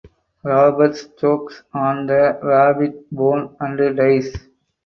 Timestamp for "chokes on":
1.19-2.07